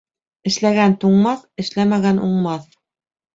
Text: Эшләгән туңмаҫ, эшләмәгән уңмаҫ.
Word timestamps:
Эшләгән 0.51 0.95
туңмаҫ, 1.03 1.43
эшләмәгән 1.65 2.23
уңмаҫ. 2.29 2.67